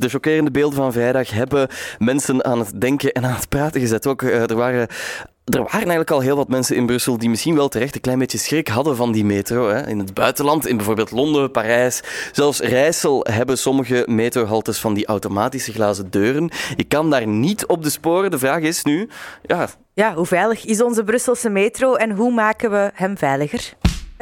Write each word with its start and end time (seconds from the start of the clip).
De 0.00 0.08
chockerende 0.08 0.50
beelden 0.50 0.78
van 0.78 0.92
vrijdag 0.92 1.30
hebben 1.30 1.68
mensen 1.98 2.44
aan 2.44 2.58
het 2.58 2.80
denken 2.80 3.12
en 3.12 3.24
aan 3.24 3.34
het 3.34 3.48
praten 3.48 3.80
gezet. 3.80 4.06
Ook, 4.06 4.22
uh, 4.22 4.50
er 4.50 4.56
waren 4.56 4.88
er 5.44 5.58
waren 5.58 5.72
eigenlijk 5.72 6.10
al 6.10 6.20
heel 6.20 6.36
wat 6.36 6.48
mensen 6.48 6.76
in 6.76 6.86
Brussel 6.86 7.18
die 7.18 7.28
misschien 7.28 7.54
wel 7.54 7.68
terecht 7.68 7.94
een 7.94 8.00
klein 8.00 8.18
beetje 8.18 8.38
schrik 8.38 8.68
hadden 8.68 8.96
van 8.96 9.12
die 9.12 9.24
metro. 9.24 9.68
Hè. 9.68 9.88
In 9.88 9.98
het 9.98 10.14
buitenland, 10.14 10.66
in 10.66 10.76
bijvoorbeeld 10.76 11.10
Londen, 11.10 11.50
Parijs, 11.50 12.02
zelfs 12.32 12.60
Rijssel 12.60 13.26
hebben 13.30 13.58
sommige 13.58 14.04
metrohaltes 14.06 14.78
van 14.78 14.94
die 14.94 15.06
automatische 15.06 15.72
glazen 15.72 16.10
deuren. 16.10 16.50
Je 16.76 16.84
kan 16.84 17.10
daar 17.10 17.26
niet 17.26 17.66
op 17.66 17.82
de 17.82 17.90
sporen. 17.90 18.30
De 18.30 18.38
vraag 18.38 18.60
is 18.60 18.82
nu, 18.82 19.08
ja... 19.42 19.68
Ja, 19.92 20.14
hoe 20.14 20.26
veilig 20.26 20.64
is 20.64 20.82
onze 20.82 21.04
Brusselse 21.04 21.48
metro 21.48 21.94
en 21.94 22.10
hoe 22.10 22.32
maken 22.32 22.70
we 22.70 22.90
hem 22.94 23.18
veiliger? 23.18 23.74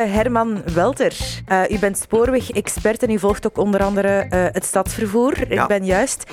Eh, 0.02 0.12
Herman 0.12 0.62
Welter, 0.74 1.16
uh, 1.48 1.62
u 1.70 1.78
bent 1.78 1.98
spoorweg-expert 1.98 3.02
en 3.02 3.10
u 3.10 3.18
volgt 3.18 3.46
ook 3.46 3.58
onder 3.58 3.82
andere 3.82 4.26
uh, 4.30 4.46
het 4.52 4.64
stadsvervoer. 4.64 5.52
Ik 5.52 5.66
ben 5.66 5.84
juist. 5.84 6.24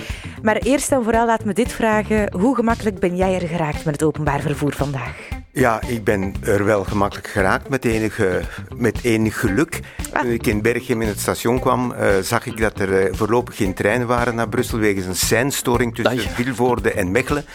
Maar 0.41 0.55
eerst 0.55 0.91
en 0.91 1.03
vooral 1.03 1.25
laat 1.25 1.45
me 1.45 1.53
dit 1.53 1.71
vragen. 1.71 2.33
Hoe 2.33 2.55
gemakkelijk 2.55 2.99
ben 2.99 3.15
jij 3.15 3.33
er 3.33 3.47
geraakt 3.47 3.85
met 3.85 3.93
het 3.93 4.03
openbaar 4.03 4.39
vervoer 4.39 4.73
vandaag? 4.73 5.27
Ja, 5.59 5.81
ik 5.87 6.03
ben 6.03 6.33
er 6.43 6.65
wel 6.65 6.83
gemakkelijk 6.83 7.27
geraakt 7.27 7.69
met 7.69 7.85
enig, 7.85 8.21
met 8.75 9.03
enig 9.03 9.39
geluk. 9.39 9.79
Ah. 10.13 10.21
Toen 10.21 10.31
ik 10.31 10.47
in 10.47 10.61
Berchem 10.61 11.01
in 11.01 11.07
het 11.07 11.19
station 11.19 11.59
kwam, 11.59 11.91
uh, 11.91 12.17
zag 12.21 12.45
ik 12.45 12.57
dat 12.57 12.79
er 12.79 13.07
uh, 13.07 13.13
voorlopig 13.13 13.55
geen 13.55 13.73
treinen 13.73 14.07
waren 14.07 14.35
naar 14.35 14.49
Brussel 14.49 14.77
wegens 14.77 15.05
een 15.05 15.15
seinstoring 15.15 15.95
tussen 15.95 16.19
Vilvoorde 16.19 16.91
en 16.91 17.11
Mechelen. 17.11 17.45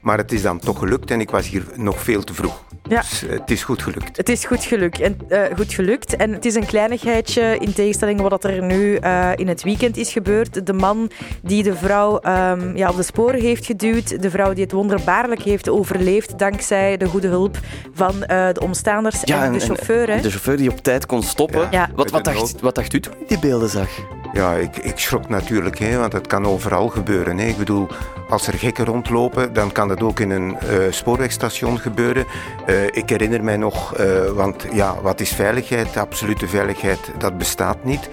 Maar 0.00 0.18
het 0.18 0.32
is 0.32 0.42
dan 0.42 0.58
toch 0.58 0.78
gelukt 0.78 1.10
en 1.10 1.20
ik 1.20 1.30
was 1.30 1.48
hier 1.48 1.64
nog 1.74 2.00
veel 2.02 2.24
te 2.24 2.34
vroeg. 2.34 2.64
Ja. 2.82 3.00
Dus 3.00 3.24
uh, 3.24 3.30
het 3.30 3.50
is 3.50 3.64
goed 3.64 3.82
gelukt. 3.82 4.16
Het 4.16 4.28
is 4.28 4.44
goed 4.44 4.64
gelukt. 4.64 5.00
En, 5.00 5.16
goed 5.56 5.72
gelukt. 5.72 6.16
en 6.16 6.32
het 6.32 6.44
is 6.44 6.54
een 6.54 6.66
kleinigheidje 6.66 7.56
in 7.58 7.72
tegenstelling 7.72 8.20
tot 8.20 8.30
wat 8.30 8.44
er 8.44 8.62
nu 8.62 8.94
in 9.34 9.48
het 9.48 9.62
weekend 9.62 9.96
is 9.96 10.12
gebeurd. 10.12 10.66
De 10.66 10.72
man 10.72 11.10
die 11.42 11.62
de 11.62 11.74
vrouw 11.74 12.14
um, 12.14 12.76
ja, 12.76 12.90
op 12.90 12.96
de 12.96 13.02
sporen 13.02 13.40
heeft 13.40 13.66
geduwd, 13.66 14.22
de 14.22 14.30
vrouw 14.30 14.52
die 14.52 14.62
het 14.62 14.72
wonderbaarlijk 14.72 15.42
heeft 15.42 15.68
overleefd 15.68 16.38
dankzij 16.38 16.96
de 16.96 17.06
goede 17.06 17.28
hulp 17.28 17.49
van 17.94 18.20
de 18.20 18.60
omstaanders 18.62 19.24
en, 19.24 19.52
de 19.52 19.60
chauffeur. 19.60 20.08
En, 20.08 20.22
de 20.22 20.30
chauffeur 20.30 20.56
die 20.56 20.70
op 20.70 20.82
tijd 20.82 21.06
kon 21.06 21.22
stoppen. 21.22 21.68
Ja. 21.70 21.90
Wat, 21.94 22.10
wat, 22.10 22.24
dacht, 22.24 22.60
wat 22.60 22.74
dacht 22.74 22.92
u 22.92 23.00
toen 23.00 23.14
u 23.20 23.24
die 23.28 23.38
beelden 23.38 23.68
zag? 23.68 23.88
Ja, 24.32 24.54
ik, 24.54 24.76
ik 24.76 24.98
schrok 24.98 25.28
natuurlijk, 25.28 25.78
hè, 25.78 25.98
want 25.98 26.12
het 26.12 26.26
kan 26.26 26.46
overal 26.46 26.88
gebeuren. 26.88 27.38
Hè. 27.38 27.46
Ik 27.46 27.56
bedoel, 27.56 27.88
als 28.28 28.46
er 28.46 28.58
gekken 28.58 28.84
rondlopen, 28.84 29.52
dan 29.52 29.72
kan 29.72 29.88
dat 29.88 30.02
ook 30.02 30.20
in 30.20 30.30
een 30.30 30.50
uh, 30.50 30.78
spoorwegstation 30.90 31.78
gebeuren. 31.78 32.26
Uh, 32.66 32.84
ik 32.84 33.08
herinner 33.08 33.44
mij 33.44 33.56
nog, 33.56 33.98
uh, 34.00 34.30
want 34.30 34.66
ja, 34.72 35.00
wat 35.02 35.20
is 35.20 35.32
veiligheid? 35.32 35.96
Absolute 35.96 36.48
veiligheid, 36.48 37.12
dat 37.18 37.38
bestaat 37.38 37.84
niet. 37.84 38.08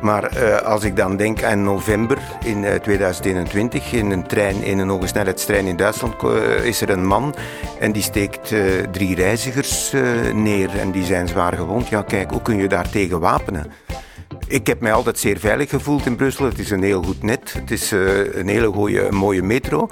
Maar 0.00 0.60
als 0.62 0.84
ik 0.84 0.96
dan 0.96 1.16
denk 1.16 1.42
aan 1.42 1.62
november 1.62 2.18
in 2.44 2.64
2021, 2.82 3.92
in 3.92 4.10
een 4.10 4.26
trein, 4.26 4.62
in 4.62 4.78
een 4.78 4.88
hoge 4.88 5.06
snelheidstrein 5.06 5.66
in 5.66 5.76
Duitsland, 5.76 6.14
is 6.62 6.80
er 6.80 6.90
een 6.90 7.06
man 7.06 7.34
en 7.80 7.92
die 7.92 8.02
steekt 8.02 8.54
drie 8.90 9.14
reizigers 9.14 9.92
neer 10.32 10.78
en 10.78 10.90
die 10.90 11.04
zijn 11.04 11.28
zwaar 11.28 11.52
gewond. 11.52 11.88
Ja, 11.88 12.02
kijk, 12.02 12.30
hoe 12.30 12.42
kun 12.42 12.56
je 12.56 12.68
daar 12.68 12.88
tegen 12.88 13.20
wapenen? 13.20 13.72
Ik 14.48 14.66
heb 14.66 14.80
mij 14.80 14.92
altijd 14.92 15.18
zeer 15.18 15.38
veilig 15.38 15.70
gevoeld 15.70 16.06
in 16.06 16.16
Brussel. 16.16 16.44
Het 16.44 16.58
is 16.58 16.70
een 16.70 16.82
heel 16.82 17.02
goed 17.02 17.22
net. 17.22 17.52
Het 17.52 17.70
is 17.70 17.92
uh, 17.92 18.34
een 18.34 18.48
hele 18.48 18.66
goede, 18.72 19.08
mooie 19.10 19.42
metro. 19.42 19.88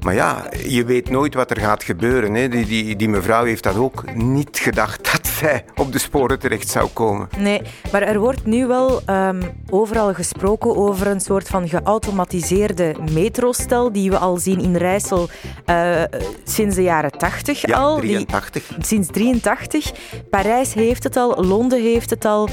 Maar 0.00 0.14
ja, 0.14 0.46
je 0.66 0.84
weet 0.84 1.10
nooit 1.10 1.34
wat 1.34 1.50
er 1.50 1.60
gaat 1.60 1.84
gebeuren. 1.84 2.34
Hè. 2.34 2.48
Die, 2.48 2.66
die, 2.66 2.96
die 2.96 3.08
mevrouw 3.08 3.44
heeft 3.44 3.62
dat 3.62 3.76
ook 3.76 4.14
niet 4.14 4.58
gedacht 4.58 5.12
dat 5.12 5.26
zij 5.38 5.64
op 5.76 5.92
de 5.92 5.98
sporen 5.98 6.38
terecht 6.38 6.68
zou 6.68 6.88
komen. 6.88 7.28
Nee, 7.38 7.62
maar 7.92 8.02
er 8.02 8.18
wordt 8.18 8.46
nu 8.46 8.66
wel 8.66 9.02
um, 9.06 9.40
overal 9.70 10.14
gesproken 10.14 10.76
over 10.76 11.06
een 11.06 11.20
soort 11.20 11.48
van 11.48 11.68
geautomatiseerde 11.68 12.94
metrostel 13.12 13.92
die 13.92 14.10
we 14.10 14.18
al 14.18 14.36
zien 14.36 14.60
in 14.60 14.76
Rijssel 14.76 15.28
uh, 15.66 16.02
sinds 16.44 16.74
de 16.74 16.82
jaren 16.82 17.10
80 17.10 17.66
ja, 17.66 17.78
al. 17.78 17.96
83. 17.96 18.66
Die, 18.66 18.84
sinds 18.86 19.08
83. 19.08 19.92
Parijs 20.30 20.74
heeft 20.74 21.04
het 21.04 21.16
al, 21.16 21.44
Londen 21.44 21.82
heeft 21.82 22.10
het 22.10 22.24
al. 22.24 22.48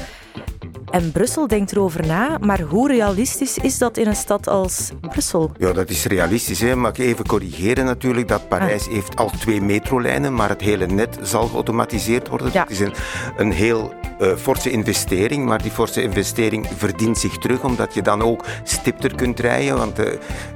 En 0.90 1.12
Brussel 1.12 1.46
denkt 1.46 1.72
erover 1.72 2.06
na, 2.06 2.38
maar 2.40 2.60
hoe 2.60 2.88
realistisch 2.88 3.58
is 3.58 3.78
dat 3.78 3.96
in 3.96 4.06
een 4.06 4.16
stad 4.16 4.48
als 4.48 4.90
Brussel? 5.00 5.50
Ja, 5.58 5.72
dat 5.72 5.90
is 5.90 6.04
realistisch. 6.04 6.60
Hè. 6.60 6.76
Mag 6.76 6.90
ik 6.90 6.98
even 6.98 7.26
corrigeren 7.26 7.84
natuurlijk 7.84 8.28
dat 8.28 8.48
Parijs 8.48 8.86
ah. 8.86 8.92
heeft 8.92 9.16
al 9.16 9.30
twee 9.30 9.60
metrolijnen, 9.60 10.34
maar 10.34 10.48
het 10.48 10.60
hele 10.60 10.86
net 10.86 11.18
zal 11.22 11.46
geautomatiseerd 11.46 12.28
worden. 12.28 12.50
Ja. 12.52 12.62
Het 12.62 12.70
is 12.70 12.80
een, 12.80 12.94
een 13.36 13.52
heel 13.52 13.92
uh, 14.20 14.36
forse 14.36 14.70
investering, 14.70 15.44
maar 15.44 15.62
die 15.62 15.70
forse 15.70 16.02
investering 16.02 16.66
verdient 16.76 17.18
zich 17.18 17.38
terug, 17.38 17.64
omdat 17.64 17.94
je 17.94 18.02
dan 18.02 18.22
ook 18.22 18.44
stipter 18.62 19.14
kunt 19.14 19.40
rijden. 19.40 19.76
Want 19.76 19.98
uh, 20.00 20.06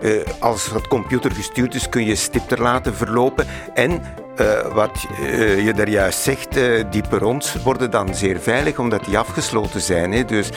uh, 0.00 0.22
als 0.38 0.70
het 0.70 0.88
computer 0.88 1.30
gestuurd 1.32 1.74
is, 1.74 1.88
kun 1.88 2.04
je 2.04 2.14
stipter 2.14 2.62
laten 2.62 2.94
verlopen. 2.94 3.46
En 3.74 4.02
uh, 4.40 4.74
wat 4.74 5.06
uh, 5.20 5.64
je 5.64 5.72
daar 5.72 5.88
juist 5.88 6.22
zegt, 6.22 6.56
uh, 6.56 6.84
die 6.90 7.02
perrons 7.08 7.56
worden 7.62 7.90
dan 7.90 8.14
zeer 8.14 8.40
veilig 8.40 8.78
omdat 8.78 9.04
die 9.04 9.18
afgesloten 9.18 9.80
zijn. 9.80 10.12
Hè. 10.12 10.24
Dus 10.24 10.50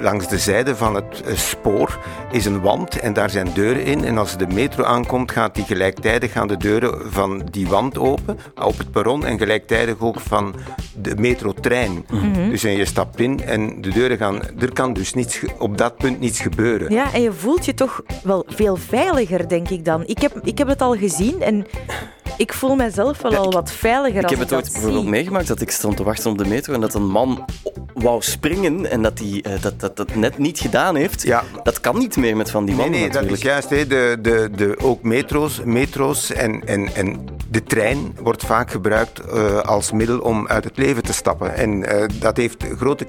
langs 0.00 0.28
de 0.28 0.38
zijde 0.38 0.76
van 0.76 0.94
het 0.94 1.22
spoor 1.34 1.98
is 2.30 2.44
een 2.44 2.60
wand 2.60 2.98
en 2.98 3.12
daar 3.12 3.30
zijn 3.30 3.48
deuren 3.54 3.84
in. 3.84 4.04
En 4.04 4.18
als 4.18 4.36
de 4.36 4.46
metro 4.46 4.84
aankomt, 4.84 5.32
gaat 5.32 5.54
die 5.54 5.64
gelijktijdig 5.64 6.32
gaan 6.32 6.48
de 6.48 6.56
deuren 6.56 7.12
van 7.12 7.42
die 7.50 7.68
wand 7.68 7.98
open 7.98 8.38
op 8.62 8.78
het 8.78 8.90
perron 8.90 9.26
en 9.26 9.38
gelijktijdig 9.38 9.98
ook 9.98 10.20
van 10.20 10.54
de 10.94 11.14
metrotrein. 11.16 12.06
Mm 12.10 12.50
Dus 12.50 12.64
en 12.64 12.76
je 12.76 12.84
stapt 12.84 13.20
in 13.20 13.42
en 13.44 13.82
de 13.82 13.88
deuren 13.88 14.16
gaan. 14.16 14.40
Er 14.58 14.72
kan 14.72 14.92
dus 14.92 15.14
niets, 15.14 15.40
op 15.58 15.78
dat 15.78 15.96
punt 15.96 16.20
niets 16.20 16.40
gebeuren. 16.40 16.92
Ja, 16.92 17.12
en 17.12 17.22
je 17.22 17.32
voelt 17.32 17.64
je 17.64 17.74
toch 17.74 18.02
wel 18.22 18.44
veel 18.48 18.76
veiliger, 18.76 19.48
denk 19.48 19.68
ik 19.68 19.84
dan. 19.84 20.02
Ik 20.06 20.18
heb, 20.18 20.40
ik 20.42 20.58
heb 20.58 20.68
het 20.68 20.82
al 20.82 20.96
gezien 20.96 21.42
en 21.42 21.66
ik 22.36 22.52
voel 22.52 22.74
mezelf 22.74 23.22
wel 23.22 23.36
al 23.36 23.50
wat 23.50 23.72
veiliger. 23.72 24.22
Ik 24.22 24.30
heb 24.30 24.38
het 24.38 24.52
ooit 24.52 24.72
bijvoorbeeld 24.72 25.06
meegemaakt 25.06 25.46
dat 25.46 25.60
ik 25.60 25.70
stond 25.70 25.96
te 25.96 26.02
wachten 26.02 26.30
op 26.30 26.38
de 26.38 26.46
metro 26.46 26.74
en 26.74 26.80
dat 26.80 26.94
een 26.94 27.08
man 27.08 27.44
wou 27.94 28.22
springen 28.22 28.90
en 28.90 29.02
dat 29.02 29.18
hij 29.18 29.44
uh, 29.46 29.62
dat, 29.62 29.80
dat, 29.80 29.96
dat 29.96 30.14
net 30.14 30.38
niet 30.38 30.58
gedaan 30.58 30.96
heeft. 30.96 31.22
Ja. 31.22 31.44
Dat 31.62 31.80
kan 31.80 31.98
niet 31.98 32.16
meer 32.16 32.36
met 32.36 32.50
van 32.50 32.64
die 32.64 32.74
mannen. 32.74 32.92
Nee, 33.00 33.08
nee 33.08 33.22
dat 33.22 33.30
is 33.30 33.42
juist. 33.42 33.68
De, 33.68 34.18
de, 34.22 34.50
de, 34.56 34.78
ook 34.78 35.02
metro's, 35.02 35.60
metro's 35.64 36.32
en, 36.32 36.66
en, 36.66 36.94
en 36.94 37.26
de 37.52 37.62
trein 37.62 38.16
wordt 38.22 38.44
vaak 38.44 38.70
gebruikt 38.70 39.20
uh, 39.34 39.58
als 39.58 39.92
middel 39.92 40.18
om 40.18 40.48
uit 40.48 40.64
het 40.64 40.76
leven 40.76 41.02
te 41.02 41.12
stappen. 41.12 41.54
En 41.54 41.70
uh, 41.70 42.04
dat 42.20 42.36
heeft 42.36 42.64
grote 42.76 43.04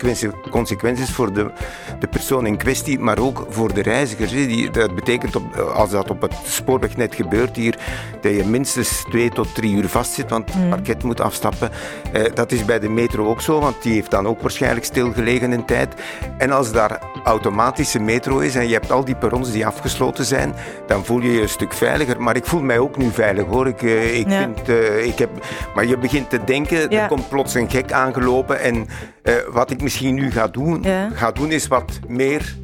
consequenties 0.49 1.09
voor 1.09 1.33
de, 1.33 1.51
de 1.99 2.07
persoon 2.07 2.45
in 2.45 2.57
kwestie, 2.57 2.99
maar 2.99 3.19
ook 3.19 3.45
voor 3.49 3.73
de 3.73 3.81
reizigers. 3.81 4.31
Die, 4.31 4.69
dat 4.69 4.95
betekent, 4.95 5.35
op, 5.35 5.55
als 5.55 5.89
dat 5.89 6.09
op 6.09 6.21
het 6.21 6.33
spoorwegnet 6.45 7.15
gebeurt 7.15 7.55
hier, 7.55 7.77
dat 8.21 8.31
je 8.31 8.45
minstens 8.45 9.03
twee 9.09 9.29
tot 9.29 9.55
drie 9.55 9.75
uur 9.75 9.87
vastzit, 9.87 10.29
want 10.29 10.53
het 10.53 10.63
mm. 10.63 10.69
parket 10.69 11.03
moet 11.03 11.21
afstappen. 11.21 11.69
Uh, 12.13 12.23
dat 12.33 12.51
is 12.51 12.65
bij 12.65 12.79
de 12.79 12.89
metro 12.89 13.27
ook 13.27 13.41
zo, 13.41 13.59
want 13.59 13.81
die 13.81 13.93
heeft 13.93 14.11
dan 14.11 14.27
ook 14.27 14.41
waarschijnlijk 14.41 14.85
stilgelegen 14.85 15.53
in 15.53 15.65
tijd. 15.65 15.93
En 16.37 16.51
als 16.51 16.71
daar 16.71 16.99
automatische 17.23 17.99
metro 17.99 18.39
is 18.39 18.55
en 18.55 18.67
je 18.67 18.73
hebt 18.73 18.91
al 18.91 19.05
die 19.05 19.15
perrons 19.15 19.51
die 19.51 19.65
afgesloten 19.65 20.25
zijn, 20.25 20.55
dan 20.87 21.05
voel 21.05 21.21
je 21.21 21.31
je 21.31 21.41
een 21.41 21.49
stuk 21.49 21.73
veiliger. 21.73 22.21
Maar 22.21 22.35
ik 22.35 22.45
voel 22.45 22.61
mij 22.61 22.79
ook 22.79 22.97
nu 22.97 23.11
veilig 23.11 23.45
hoor. 23.45 23.67
Ik, 23.67 23.81
ik 23.81 24.27
uh, 24.67 25.05
ik 25.05 25.17
heb, 25.19 25.29
maar 25.75 25.85
je 25.85 25.97
begint 25.97 26.29
te 26.29 26.43
denken, 26.43 26.89
er 26.89 27.07
komt 27.07 27.29
plots 27.29 27.53
een 27.53 27.69
gek 27.69 27.91
aangelopen. 27.91 28.59
En 28.59 28.75
uh, 28.75 29.33
wat 29.51 29.71
ik 29.71 29.81
misschien 29.81 30.15
nu 30.15 30.31
ga 30.31 30.47
doen, 30.47 30.85
ga 31.13 31.31
doen 31.31 31.51
is 31.51 31.67
wat 31.67 31.99
meer 32.07 32.55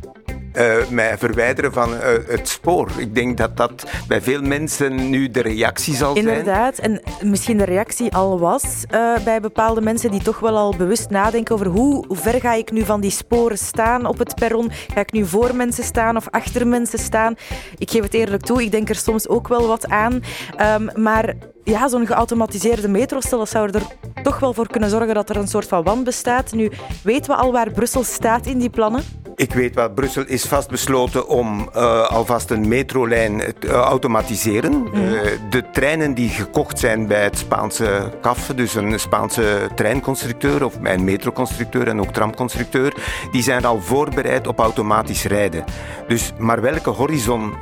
mij 0.90 1.18
verwijderen 1.18 1.74
van 1.74 1.94
uh, 1.94 2.00
het 2.28 2.48
spoor. 2.48 2.90
Ik 2.98 3.16
denk 3.16 3.38
dat 3.38 3.58
dat 3.58 3.86
bij 4.08 4.22
veel 4.22 4.42
mensen 4.42 5.10
nu 5.10 5.32
de 5.32 5.42
reactie 5.42 5.96
zal 5.96 6.14
zijn. 6.14 6.28
Inderdaad, 6.28 6.78
en 6.78 7.02
misschien 7.24 7.58
de 7.58 7.64
reactie 7.64 8.14
al 8.16 8.40
was 8.40 8.64
uh, 8.92 9.18
bij 9.24 9.42
bepaalde 9.42 9.82
mensen 9.82 10.12
die 10.12 10.24
toch 10.24 10.40
wel 10.40 10.58
al 10.58 10.76
bewust 10.78 11.10
nadenken 11.10 11.56
over 11.56 11.68
hoe, 11.68 12.06
ver 12.10 12.42
ga 12.42 12.54
ik 12.54 12.72
nu 12.72 12.84
van 12.86 13.02
die 13.02 13.12
sporen 13.12 13.58
staan 13.58 14.06
op 14.06 14.18
het 14.18 14.36
perron? 14.36 14.72
Ga 14.94 15.00
ik 15.00 15.12
nu 15.12 15.26
voor 15.26 15.56
mensen 15.56 15.84
staan 15.84 16.16
of 16.16 16.28
achter 16.30 16.68
mensen 16.68 17.00
staan? 17.00 17.36
Ik 17.78 17.92
geef 17.92 18.04
het 18.04 18.14
eerlijk 18.14 18.44
toe, 18.44 18.64
ik 18.64 18.72
denk 18.72 18.90
er 18.90 18.96
soms 18.96 19.28
ook 19.28 19.48
wel 19.48 19.68
wat 19.68 19.88
aan. 19.88 20.22
Um, 20.62 20.90
maar 20.96 21.36
ja, 21.64 21.88
zo'n 21.88 22.08
geautomatiseerde 22.08 22.88
metrostel 22.88 23.46
zou 23.46 23.70
er 23.72 23.82
toch 24.24 24.40
wel 24.40 24.54
voor 24.54 24.68
kunnen 24.68 24.90
zorgen 24.90 25.14
dat 25.14 25.30
er 25.30 25.36
een 25.36 25.48
soort 25.48 25.68
van 25.68 25.84
wand 25.84 26.04
bestaat. 26.04 26.52
Nu 26.52 26.72
weten 27.04 27.32
we 27.32 27.38
al 27.38 27.52
waar 27.52 27.72
Brussel 27.72 28.04
staat 28.04 28.46
in 28.46 28.58
die 28.58 28.70
plannen. 28.70 29.04
Ik 29.40 29.54
weet 29.54 29.76
wat 29.76 29.96
Brussel 29.96 30.24
is 30.26 30.46
vastbesloten 30.46 31.28
om 31.28 31.70
uh, 31.76 32.08
alvast 32.08 32.50
een 32.50 32.68
metrolijn 32.68 33.42
te 33.60 33.68
uh, 33.68 33.74
automatiseren. 33.74 34.72
Mm. 34.72 34.88
Uh, 34.94 35.22
de 35.50 35.64
treinen 35.72 36.14
die 36.14 36.30
gekocht 36.30 36.80
zijn 36.80 37.08
bij 37.08 37.24
het 37.24 37.38
Spaanse 37.38 38.12
CAF, 38.22 38.52
dus 38.56 38.76
een 38.76 39.00
Spaanse 39.00 39.70
treinconstructeur 39.76 40.66
of 40.66 40.78
een 40.84 41.04
metroconstructeur 41.04 41.88
en 41.88 42.00
ook 42.00 42.14
tramconstructeur, 42.14 42.94
die 43.32 43.44
zijn 43.44 43.66
al 43.66 43.82
voorbereid 43.82 44.48
op 44.48 44.60
automatisch 44.60 45.24
rijden. 45.24 45.64
Dus, 46.08 46.34
maar 46.38 46.62
welke 46.62 46.90
horizon 46.90 47.54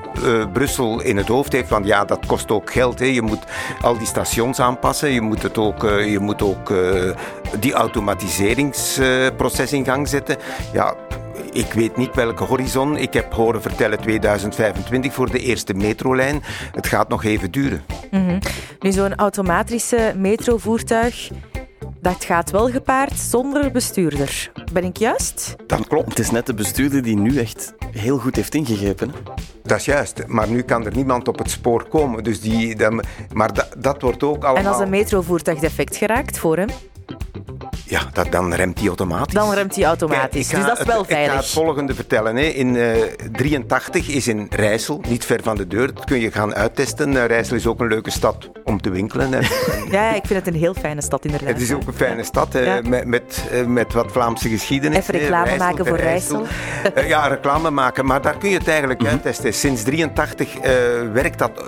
Brussel 0.54 1.02
in 1.02 1.18
het 1.18 1.28
hoofd 1.28 1.52
heeft, 1.52 1.70
want 1.70 1.86
ja, 1.86 2.06
dat 2.06 2.26
kost 2.26 2.52
ook 2.52 2.72
geld. 2.72 3.00
Hè. 3.00 3.06
Je 3.06 3.22
moet 3.22 3.44
al 3.82 3.98
die 3.98 4.08
stations 4.08 4.60
aanpassen, 4.60 5.12
je 5.12 5.22
moet, 5.22 5.44
het 5.44 5.58
ook, 5.58 5.82
je 5.82 6.20
moet 6.20 6.42
ook 6.42 6.74
die 7.60 7.74
automatiseringsproces 7.74 9.74
in 9.74 9.86
gang 9.86 10.08
zetten. 10.08 10.38
Ja, 10.74 10.96
ik 11.52 11.74
weet 11.74 11.98
niet 11.98 12.16
welke 12.16 12.44
horizon. 12.44 12.98
Ik 12.98 13.14
heb 13.14 13.34
horen 13.34 13.62
vertellen 13.62 14.00
2025 14.00 15.14
voor 15.14 15.32
de 15.32 15.40
eerste 15.40 15.74
metrolijn. 15.74 16.44
Het 16.72 16.88
gaat 16.88 17.10
nog 17.10 17.24
even 17.24 17.52
duren. 17.52 17.84
Mhm. 18.12 18.40
Nu, 18.80 18.92
zo'n 18.92 19.16
automatische 19.16 20.14
metrovoertuig, 20.16 21.30
dat 22.02 22.26
gaat 22.26 22.52
wel 22.52 22.70
gepaard 22.70 23.20
zonder 23.20 23.72
bestuurder. 23.72 24.52
Ben 24.74 24.84
ik 24.84 24.98
juist? 24.98 25.56
Dat 25.68 25.88
klopt. 25.88 26.10
Het 26.10 26.20
is 26.20 26.32
net 26.32 26.46
de 26.46 26.54
bestuurder 26.54 27.02
die 27.02 27.18
nu 27.18 27.38
echt 27.38 27.74
heel 27.92 28.18
goed 28.18 28.36
heeft 28.36 28.56
ingegrepen. 28.56 29.12
Dat 29.64 29.78
is 29.78 29.86
juist, 29.86 30.28
maar 30.28 30.50
nu 30.50 30.62
kan 30.62 30.86
er 30.86 30.96
niemand 30.96 31.28
op 31.28 31.38
het 31.38 31.50
spoor 31.50 31.88
komen. 31.88 32.24
Dus 32.24 32.42
die, 32.42 32.76
dat, 32.76 32.94
maar 33.34 33.54
dat, 33.54 33.76
dat 33.78 34.02
wordt 34.02 34.24
ook 34.24 34.44
allemaal... 34.44 34.64
En 34.64 34.72
als 34.72 34.80
een 34.82 34.90
metrovoertuig 34.90 35.60
defect 35.60 35.96
geraakt 35.96 36.38
voor 36.38 36.58
hem? 36.58 36.70
Ja, 37.90 38.02
dat, 38.14 38.32
dan 38.32 38.54
remt 38.54 38.80
hij 38.80 38.88
automatisch. 38.88 39.34
Dan 39.34 39.54
remt 39.54 39.76
hij 39.76 39.86
automatisch. 39.86 40.48
dus 40.48 40.66
dat 40.66 40.80
is 40.80 40.86
wel 40.86 40.98
het, 40.98 41.08
veilig. 41.08 41.28
Ik 41.28 41.34
ga 41.34 41.44
het 41.44 41.52
volgende 41.52 41.96
vertellen. 41.96 42.36
Hè. 42.36 42.44
In 42.44 42.74
1983 42.74 44.08
is 44.08 44.28
in 44.28 44.48
Rijssel, 44.50 45.02
niet 45.08 45.26
ver 45.26 45.40
van 45.44 45.58
de 45.58 45.68
deur, 45.68 45.94
dat 45.94 46.04
kun 46.06 46.20
je 46.20 46.32
gaan 46.32 46.56
uittesten. 46.56 47.12
Uh, 47.12 47.26
Rijssel 47.26 47.56
is 47.56 47.68
ook 47.68 47.80
een 47.80 47.88
leuke 47.88 48.12
stad 48.12 48.50
om 48.64 48.82
te 48.82 48.90
winkelen. 48.90 49.34
En, 49.34 49.42
ja, 49.92 50.16
ik 50.16 50.26
vind 50.26 50.46
het 50.46 50.54
een 50.54 50.60
heel 50.60 50.74
fijne 50.74 51.02
stad 51.02 51.26
inderdaad. 51.26 51.50
Het 51.50 51.62
is 51.62 51.74
ook 51.74 51.88
een 51.88 51.94
fijne 51.94 52.24
stad, 52.24 52.48
ja. 52.54 52.82
met, 52.84 53.06
met, 53.06 53.44
met, 53.68 53.94
wat 53.94 54.12
Vlaamse 54.12 54.50
geschiedenis. 54.50 54.98
Even 54.98 55.14
reclame 55.14 55.44
Rijssel, 55.44 55.68
maken 55.68 55.86
voor 55.86 55.98
Rijssel. 55.98 56.46
uh, 56.98 57.08
ja, 57.08 57.28
reclame 57.28 57.70
maken, 57.70 58.06
maar 58.06 58.22
daar 58.22 58.38
kun 58.38 58.50
je 58.50 58.58
het 58.58 58.68
eigenlijk 58.68 59.00
mm 59.00 59.06
-hmm. 59.06 59.16
uittesten. 59.16 59.54
Sinds 59.54 59.84
1983 59.84 60.56
uh, 60.56 61.14
werkt 61.14 61.40
dat 61.40 61.64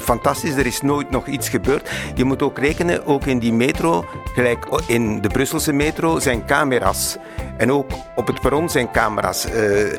fantastisch. 0.00 0.54
Er 0.54 0.66
is 0.66 0.80
nooit 0.80 1.10
nog 1.10 1.26
iets 1.26 1.48
gebeurd. 1.48 1.90
Je 2.14 2.24
moet 2.24 2.42
ook 2.42 2.58
rekenen, 2.58 3.06
ook 3.06 3.26
in 3.26 3.38
die 3.38 3.52
metro, 3.52 4.04
gelijk 4.34 4.66
in 4.86 5.20
de 5.20 5.28
Brusselse 5.28 5.59
metro, 5.68 6.18
zijn 6.18 6.46
camera's. 6.46 7.16
En 7.56 7.72
ook 7.72 7.90
op 8.14 8.26
het 8.26 8.40
perron 8.40 8.70
zijn 8.70 8.90
camera's. 8.90 9.46
Uh, 9.46 9.52
uh, 9.52 9.92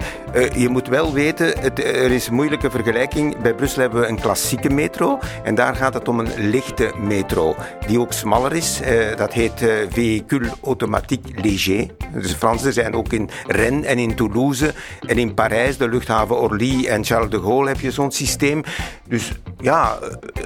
je 0.56 0.70
moet 0.70 0.88
wel 0.88 1.14
weten, 1.14 1.60
het, 1.60 1.80
er 1.80 2.12
is 2.12 2.28
een 2.28 2.34
moeilijke 2.34 2.70
vergelijking. 2.70 3.38
Bij 3.38 3.54
Brussel 3.54 3.82
hebben 3.82 4.02
we 4.02 4.08
een 4.08 4.20
klassieke 4.20 4.70
metro. 4.70 5.20
En 5.44 5.56
daar 5.56 5.76
gaat 5.76 5.94
het 5.94 6.08
om 6.08 6.20
een 6.20 6.50
lichte 6.50 6.94
metro. 6.98 7.56
Die 7.88 8.00
ook 8.00 8.14
smaller 8.14 8.54
is. 8.54 8.82
Uh, 8.82 9.16
dat 9.18 9.34
heet 9.34 9.66
Véhicule 9.90 10.50
Automatique 10.64 11.42
Léger. 11.42 11.88
Dus 12.14 12.28
de 12.28 12.38
Fransen 12.38 12.74
zijn 12.74 12.94
ook 12.94 13.14
in 13.14 13.30
Rennes 13.48 13.86
en 13.86 13.98
in 13.98 14.16
Toulouse. 14.16 14.74
En 15.02 15.18
in 15.18 15.34
Parijs, 15.34 15.78
de 15.78 15.90
luchthaven 15.90 16.40
Orly 16.40 16.86
en 16.86 17.06
Charles 17.06 17.30
de 17.30 17.40
Gaulle 17.40 17.68
heb 17.68 17.80
je 17.80 17.92
zo'n 17.92 18.12
systeem. 18.12 18.64
Dus 19.08 19.32
ja, 19.60 20.00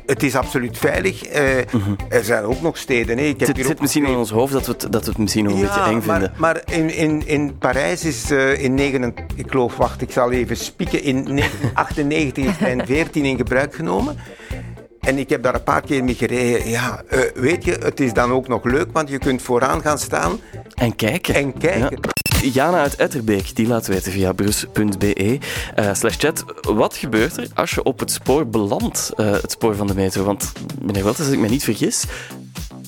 het 0.05 0.23
is 0.23 0.35
absoluut 0.35 0.77
veilig. 0.77 1.23
-hmm. 1.29 1.95
Er 2.09 2.23
zijn 2.23 2.43
ook 2.43 2.61
nog 2.61 2.77
steden. 2.77 3.17
Hè. 3.17 3.23
Ik 3.23 3.39
heb 3.39 3.57
het 3.57 3.65
zit 3.65 3.81
misschien 3.81 4.05
in 4.05 4.15
ons 4.15 4.29
hoofd 4.29 4.53
dat 4.53 4.65
we 4.65 4.71
het, 4.71 4.91
dat 4.91 5.04
we 5.05 5.11
het 5.11 5.21
misschien 5.21 5.43
nog 5.43 5.53
een 5.53 5.59
ja, 5.59 5.65
beetje 5.65 5.89
eng 5.91 6.05
maar, 6.05 6.19
vinden. 6.19 6.33
Maar 6.37 6.61
in, 6.65 6.95
in, 6.95 7.27
in 7.27 7.57
Parijs 7.57 8.03
is 8.03 8.31
uh, 8.31 8.63
in 8.63 8.73
9, 8.73 9.13
ik 9.35 9.51
geloof, 9.51 9.77
wacht, 9.77 10.01
ik 10.01 10.11
zal 10.11 10.31
even 10.31 10.57
spieken, 10.57 11.03
in 11.03 11.25
1998 11.25 12.45
is 12.53 12.59
lijn 12.59 12.85
14 12.85 13.25
in 13.25 13.37
gebruik 13.37 13.75
genomen. 13.75 14.17
En 14.99 15.17
ik 15.17 15.29
heb 15.29 15.43
daar 15.43 15.53
een 15.53 15.63
paar 15.63 15.81
keer 15.81 16.03
mee 16.03 16.15
gereden. 16.15 16.69
Ja, 16.69 17.03
uh, 17.11 17.19
weet 17.35 17.65
je, 17.65 17.71
het 17.71 17.99
is 17.99 18.13
dan 18.13 18.31
ook 18.31 18.47
nog 18.47 18.63
leuk, 18.63 18.87
want 18.91 19.09
je 19.09 19.17
kunt 19.17 19.41
vooraan 19.41 19.81
gaan 19.81 19.99
staan. 19.99 20.39
En 20.75 20.95
kijken. 20.95 21.35
En 21.35 21.57
kijken. 21.57 21.99
Ja. 22.01 22.13
Jana 22.53 22.79
uit 22.79 22.95
Etterbeek, 22.95 23.55
die 23.55 23.67
laat 23.67 23.87
weten 23.87 24.11
via 24.11 24.33
brus.be 24.33 25.39
uh, 25.79 25.93
slash 25.93 26.15
chat. 26.17 26.45
Wat 26.61 26.95
gebeurt 26.95 27.37
er 27.37 27.47
als 27.53 27.71
je 27.71 27.83
op 27.83 27.99
het 27.99 28.11
spoor 28.11 28.47
belandt, 28.47 29.11
uh, 29.17 29.31
het 29.31 29.51
spoor 29.51 29.75
van 29.75 29.87
de 29.87 29.95
metro? 29.95 30.23
Want, 30.23 30.51
meneer 30.81 31.03
Welters, 31.03 31.25
als 31.25 31.35
ik 31.35 31.41
me 31.41 31.47
niet 31.47 31.63
vergis, 31.63 32.05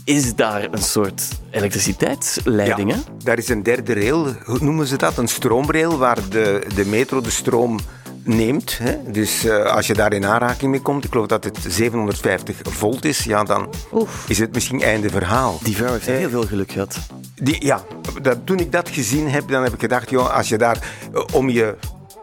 is 0.07 0.36
daar 0.36 0.68
een 0.71 0.81
soort 0.81 1.27
elektriciteitsleiding, 1.50 2.89
ja, 2.89 2.95
hè? 2.95 3.01
Daar 3.24 3.38
is 3.38 3.50
een 3.50 3.63
derde 3.63 3.94
rail, 3.94 4.33
hoe 4.45 4.59
noemen 4.62 4.88
ze 4.88 4.98
dat? 4.98 5.18
Een 5.18 5.27
stroomrail 5.27 5.98
waar 5.98 6.18
de, 6.30 6.68
de 6.75 6.86
metro 6.86 7.21
de 7.21 7.30
stroom 7.30 7.80
neemt. 8.24 8.77
Hè? 8.77 9.12
Dus 9.12 9.45
uh, 9.45 9.65
als 9.65 9.88
je 9.88 9.94
daar 9.94 10.13
in 10.13 10.25
aanraking 10.25 10.71
mee 10.71 10.81
komt, 10.81 11.04
ik 11.04 11.12
geloof 11.12 11.27
dat 11.27 11.44
het 11.44 11.57
750 11.68 12.56
volt 12.63 13.06
is, 13.06 13.24
ja, 13.24 13.44
dan 13.44 13.69
Oef. 13.94 14.25
is 14.27 14.39
het 14.39 14.54
misschien 14.54 14.81
einde 14.81 15.09
verhaal. 15.09 15.59
Die 15.63 15.75
vrouw 15.75 15.92
heeft 15.92 16.06
heel 16.06 16.30
veel 16.30 16.45
geluk 16.45 16.71
gehad. 16.71 16.98
Die, 17.36 17.65
ja, 17.65 17.83
dat, 18.21 18.38
toen 18.44 18.60
ik 18.60 18.71
dat 18.71 18.89
gezien 18.89 19.30
heb, 19.30 19.48
dan 19.48 19.63
heb 19.63 19.74
ik 19.74 19.80
gedacht, 19.80 20.10
joh, 20.10 20.36
als 20.36 20.50
je 20.50 20.57
daar 20.57 20.77
uh, 21.13 21.24
om 21.33 21.50
je 21.50 21.75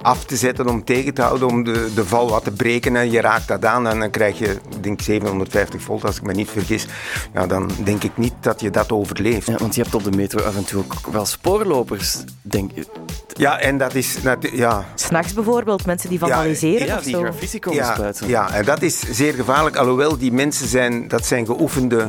af 0.04 0.24
te 0.24 0.36
zetten, 0.36 0.68
om 0.68 0.84
tegen 0.84 1.14
te 1.14 1.22
houden, 1.22 1.48
om 1.48 1.64
de, 1.64 1.90
de 1.94 2.04
val 2.04 2.28
wat 2.28 2.44
te 2.44 2.50
breken 2.50 2.96
en 2.96 3.10
je 3.10 3.20
raakt 3.20 3.48
dat 3.48 3.64
aan 3.64 3.88
en 3.88 3.98
dan 3.98 4.10
krijg 4.10 4.38
je, 4.38 4.48
ik 4.48 4.82
denk 4.82 5.00
750 5.00 5.82
volt 5.82 6.04
als 6.04 6.16
ik 6.16 6.22
me 6.22 6.32
niet 6.32 6.50
vergis, 6.50 6.86
ja, 7.34 7.46
dan 7.46 7.70
denk 7.84 8.02
ik 8.02 8.16
niet 8.16 8.34
dat 8.40 8.60
je 8.60 8.70
dat 8.70 8.92
overleeft. 8.92 9.46
Ja, 9.46 9.56
want 9.56 9.74
je 9.74 9.82
hebt 9.82 9.94
op 9.94 10.04
de 10.04 10.10
metro 10.10 10.42
af 10.42 10.56
en 10.56 10.64
toe 10.64 10.82
ook 10.82 11.12
wel 11.12 11.26
spoorlopers, 11.26 12.18
denk 12.42 12.72
ik. 12.72 12.86
Ja, 13.32 13.58
en 13.58 13.78
dat 13.78 13.94
is... 13.94 14.16
Ja. 14.52 14.84
S'nachts 14.94 15.32
bijvoorbeeld, 15.32 15.86
mensen 15.86 16.08
die 16.08 16.18
vandaliseren 16.18 16.86
ja, 16.86 16.96
of 16.96 17.02
die 17.02 17.14
zo. 17.14 17.20
graffiti 17.20 17.58
komen 17.58 17.78
ja, 17.78 17.94
spuiten. 17.94 18.28
Ja, 18.28 18.50
en 18.50 18.64
dat 18.64 18.82
is 18.82 19.00
zeer 19.10 19.34
gevaarlijk, 19.34 19.76
alhoewel 19.76 20.18
die 20.18 20.32
mensen 20.32 20.68
zijn, 20.68 21.08
dat 21.08 21.26
zijn 21.26 21.46
geoefende 21.46 22.08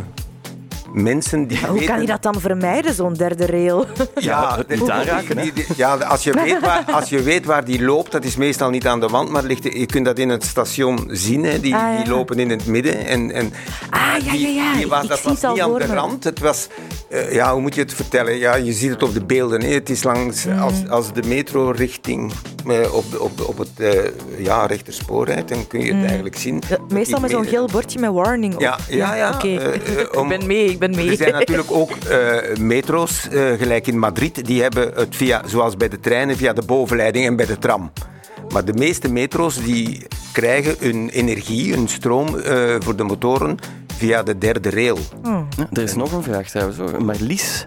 mensen 0.92 1.48
die 1.48 1.60
ja, 1.60 1.68
hoe 1.68 1.80
weten... 1.80 1.94
kan 1.94 2.02
je 2.02 2.08
dat 2.08 2.22
dan 2.24 2.40
vermijden, 2.40 2.94
zo'n 2.94 3.14
derde 3.14 3.46
rail? 3.46 3.86
Ja, 4.16 4.58
het 4.58 4.80
niet 4.80 4.90
aanraken, 4.90 5.38
hè? 5.38 5.50
Ja, 5.76 5.96
als 5.96 6.24
je, 6.24 6.32
weet 6.32 6.60
waar, 6.60 6.84
als 6.92 7.10
je 7.10 7.22
weet 7.22 7.46
waar 7.46 7.66
die 7.66 7.84
loopt, 7.84 8.12
dat 8.12 8.24
is 8.24 8.36
meestal 8.36 8.70
niet 8.70 8.88
aan 8.88 9.00
de 9.00 9.08
wand, 9.08 9.30
maar 9.30 9.44
ligt, 9.44 9.64
je 9.64 9.86
kunt 9.86 10.06
dat 10.06 10.20
in 10.20 10.30
het 10.30 10.44
station 10.44 11.08
zien. 11.12 11.44
Hè. 11.44 11.60
Die, 11.60 11.76
Ah, 11.76 11.82
ja. 11.82 11.98
die 12.04 12.08
lopen 12.14 12.40
in 12.40 12.50
het 12.50 12.66
midden. 12.66 13.06
En, 13.06 13.32
en 13.32 13.54
Ah, 13.90 14.00
ja, 14.26 14.34
ja, 14.34 14.48
ja. 14.48 14.70
Die, 14.72 14.78
die 14.80 14.88
was, 14.88 15.04
Ik 15.04 15.10
dat 15.10 15.18
zie 15.20 15.28
was 15.30 15.36
het 15.42 15.46
al 15.46 15.54
niet 15.54 15.62
aan 15.82 15.88
de 15.88 15.94
rand. 15.96 16.24
Het 16.24 16.40
was, 16.40 16.68
eh, 17.10 17.34
ja, 17.34 17.52
hoe 17.54 17.62
moet 17.62 17.76
je 17.76 17.82
het 17.82 17.94
vertellen? 17.94 18.38
Ja, 18.38 18.56
je 18.56 18.74
ziet 18.74 18.90
het 18.90 19.04
op 19.04 19.14
de 19.14 19.24
beelden. 19.26 19.62
Hè. 19.62 19.74
Het 19.74 19.90
is 19.90 20.04
langs, 20.04 20.46
Mm. 20.46 20.60
als, 20.60 20.74
als 20.90 21.14
de 21.14 21.24
metro 21.28 21.70
richting 21.70 22.32
eh, 22.68 22.94
op, 22.96 23.12
de- 23.12 23.20
op, 23.22 23.38
de- 23.38 23.48
op 23.48 23.58
het 23.58 23.70
eh, 23.78 24.00
ja, 24.38 24.66
rechterspoor 24.66 25.26
rijdt, 25.26 25.50
dan 25.50 25.68
kun 25.68 25.80
je 25.86 25.94
het 25.94 26.06
eigenlijk 26.06 26.38
zien. 26.38 26.54
Mm. 26.54 26.62
Ja, 26.70 26.78
meestal 26.90 27.20
met 27.20 27.32
zo'n 27.32 27.46
geel 27.46 27.68
bordje 27.72 28.00
met 28.00 28.12
warning 28.12 28.54
op. 28.54 28.60
Ja, 28.62 28.78
ja, 28.90 29.16
ja. 29.16 29.32
Oké, 29.34 29.48
Eh, 29.48 29.66
eh, 29.98 30.22
ik 30.22 30.28
ben 30.28 30.46
mee, 30.48 30.66
ik 30.66 30.80
ben 30.80 30.96
mee. 30.96 31.10
Er 31.10 31.16
zijn 31.18 31.34
natuurlijk 31.40 31.72
ook 31.72 31.92
eh, 31.92 32.58
metro's, 32.60 33.28
eh, 33.32 33.52
gelijk 33.58 33.88
in 33.88 34.00
Madrid, 34.00 34.46
die 34.46 34.62
hebben 34.62 34.92
het 34.96 35.16
via, 35.16 35.42
zoals 35.46 35.78
bij 35.78 35.90
de 35.90 36.00
treinen, 36.00 36.38
via 36.38 36.54
de 36.54 36.62
bovenleiding 36.66 37.26
en 37.26 37.36
bij 37.36 37.46
de 37.46 37.58
tram. 37.58 37.92
Maar 38.54 38.66
de 38.66 38.74
meeste 38.74 39.12
metro's 39.12 39.64
die 39.64 40.08
krijgen 40.34 40.76
hun 40.80 41.10
energie, 41.10 41.74
hun 41.74 41.88
stroom 41.88 42.38
eh, 42.40 42.76
voor 42.80 42.96
de 42.96 43.04
motoren 43.04 43.58
via 43.98 44.24
de 44.24 44.38
derde 44.38 44.70
rail. 44.70 44.98
Ja, 45.24 45.46
er 45.72 45.82
is 45.84 45.96
nog 45.96 46.12
een 46.12 46.24
vraag 46.24 46.50
trouwens. 46.50 46.78
Hoor. 46.78 47.04
Marlies, 47.06 47.66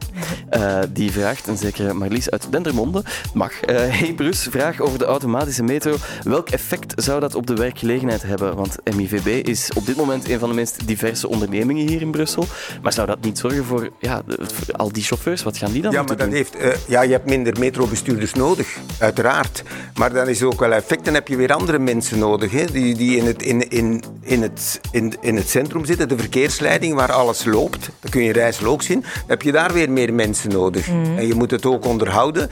eh, 0.50 0.78
die 0.92 1.12
vraagt, 1.12 1.46
een 1.46 1.56
zekere 1.56 1.92
Marlies 1.92 2.30
uit 2.30 2.46
Dendermonde, 2.50 3.02
mag. 3.34 3.60
Eh 3.60 3.76
hey 3.76 4.12
Bruce, 4.14 4.50
vraag 4.50 4.80
over 4.80 4.98
de 4.98 5.04
automatische 5.04 5.62
metro. 5.62 5.96
Welk 6.22 6.48
effect 6.50 6.92
zou 7.02 7.20
dat 7.20 7.34
op 7.34 7.46
de 7.46 7.54
werkgelegenheid 7.54 8.22
hebben? 8.22 8.56
Want 8.56 8.76
MIVB 8.96 9.46
is 9.48 9.70
op 9.74 9.86
dit 9.86 9.96
moment 9.96 10.28
een 10.30 10.38
van 10.38 10.48
de 10.48 10.54
meest 10.54 10.86
diverse 10.86 11.28
ondernemingen 11.28 11.88
hier 11.88 12.00
in 12.00 12.10
Brussel. 12.10 12.44
Maar 12.82 12.92
zou 12.92 13.06
dat 13.06 13.20
niet 13.20 13.38
zorgen 13.38 13.64
voor, 13.64 13.90
ja, 14.00 14.22
voor 14.26 14.74
al 14.76 14.92
die 14.92 15.02
chauffeurs? 15.02 15.42
Wat 15.42 15.56
gaan 15.56 15.72
die 15.72 15.82
dan 15.82 15.92
Ja, 15.92 15.98
maar 16.02 16.16
dat 16.16 16.26
doen? 16.26 16.34
heeft, 16.34 16.56
eh, 16.56 16.70
ja, 16.88 17.02
je 17.02 17.12
hebt 17.12 17.26
minder 17.26 17.58
metrobestuurders 17.58 18.32
nodig, 18.34 18.76
uiteraard. 18.98 19.62
Maar 19.94 20.12
dan 20.12 20.28
is 20.28 20.40
er 20.40 20.46
ook 20.46 20.60
wel 20.60 20.72
effect. 20.72 21.04
Dan 21.04 21.14
heb 21.14 21.28
je 21.28 21.36
weer 21.36 21.52
andere 21.52 21.78
mensen 21.78 22.18
nodig, 22.18 22.50
hè, 22.52 22.64
die, 22.64 22.94
die 22.94 23.16
in, 23.16 23.26
het, 23.26 23.42
in, 23.42 23.68
in, 23.70 24.02
in, 24.20 24.42
het, 24.42 24.80
in, 24.90 25.14
in 25.20 25.36
het 25.36 25.48
centrum 25.48 25.84
zitten. 25.84 26.08
De 26.08 26.16
verkeersleiding 26.18 26.94
waar 26.94 27.12
alles 27.12 27.44
loopt. 27.44 27.90
Dat 28.00 28.10
kun 28.10 28.20
je 28.22 28.26
in 28.28 28.34
Rijssel 28.34 28.66
ook 28.66 28.82
zien. 28.82 29.00
Dan 29.00 29.10
heb 29.26 29.42
je 29.42 29.52
daar 29.52 29.72
weer 29.72 29.90
meer 29.90 30.14
mensen 30.14 30.50
nodig. 30.50 30.88
En 30.88 31.26
je 31.26 31.34
moet 31.34 31.50
het 31.50 31.66
ook 31.66 31.84
onderhouden. 31.84 32.50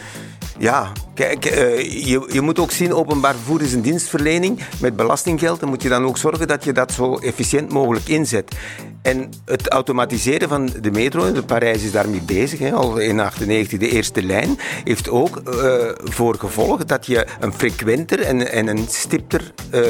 Ja, 0.59 0.93
kijk, 1.15 1.45
eh, 1.45 2.07
je, 2.07 2.29
je 2.33 2.41
moet 2.41 2.59
ook 2.59 2.71
zien, 2.71 2.95
openbaar 2.95 3.35
vervoer 3.35 3.63
is 3.63 3.73
een 3.73 3.81
dienstverlening. 3.83 4.61
Met 4.81 4.97
belastinggeld 4.97 5.61
dan 5.61 5.69
moet 5.69 5.83
je 5.83 5.89
dan 5.89 6.05
ook 6.05 6.19
zorgen 6.19 6.47
dat 6.47 6.65
je 6.65 6.73
dat 6.73 6.93
zo 6.93 7.17
efficiënt 7.17 7.73
mogelijk 7.73 8.09
inzet. 8.09 8.55
En 9.03 9.31
het 9.45 9.69
automatiseren 9.69 10.49
van 10.49 10.71
de 10.81 10.91
metro, 10.91 11.33
de 11.33 11.43
Parijs 11.43 11.83
is 11.83 11.93
daarmee 11.93 12.21
bezig, 12.21 12.59
hè, 12.59 12.73
al 12.73 12.99
in 12.99 13.17
1998 13.17 13.79
de 13.79 13.89
eerste 13.89 14.23
lijn, 14.23 14.59
heeft 14.85 15.09
ook 15.09 15.37
eh, 15.37 15.89
voor 16.05 16.35
gevolg 16.39 16.85
dat 16.85 17.07
je 17.07 17.27
een 17.41 17.53
frequenter 17.53 18.21
en, 18.21 18.53
en 18.53 18.67
een 18.67 18.85
stipter 18.89 19.53
eh, 19.71 19.83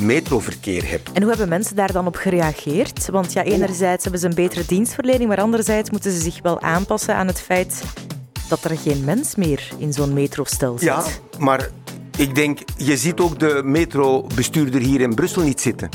metroverkeer 0.00 0.88
hebt. 0.88 1.12
En 1.12 1.20
hoe 1.20 1.30
hebben 1.30 1.48
mensen 1.48 1.76
daar 1.76 1.92
dan 1.92 2.06
op 2.06 2.16
gereageerd? 2.16 3.08
Want 3.08 3.32
ja, 3.32 3.42
enerzijds 3.42 4.02
hebben 4.02 4.20
ze 4.20 4.26
een 4.26 4.34
betere 4.34 4.64
dienstverlening, 4.66 5.28
maar 5.28 5.40
anderzijds 5.40 5.90
moeten 5.90 6.12
ze 6.12 6.20
zich 6.20 6.42
wel 6.42 6.60
aanpassen 6.60 7.14
aan 7.14 7.26
het 7.26 7.40
feit 7.40 7.82
dat 8.50 8.64
er 8.64 8.78
geen 8.78 9.04
mens 9.04 9.34
meer 9.34 9.68
in 9.78 9.92
zo'n 9.92 10.12
metrostel 10.12 10.72
zit. 10.78 10.88
Ja, 10.88 11.02
maar 11.38 11.68
ik 12.16 12.34
denk, 12.34 12.58
je 12.76 12.96
ziet 12.96 13.20
ook 13.20 13.38
de 13.38 13.60
metrobestuurder 13.64 14.80
hier 14.80 15.00
in 15.00 15.14
Brussel 15.14 15.42
niet 15.42 15.60
zitten. 15.60 15.88